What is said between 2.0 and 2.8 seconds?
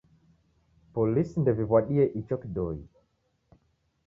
icho kidoi.